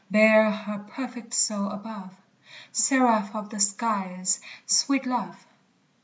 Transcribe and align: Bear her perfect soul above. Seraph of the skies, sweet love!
Bear 0.09 0.49
her 0.49 0.79
perfect 0.79 1.31
soul 1.31 1.67
above. 1.69 2.11
Seraph 2.71 3.35
of 3.35 3.51
the 3.51 3.59
skies, 3.59 4.39
sweet 4.65 5.05
love! 5.05 5.35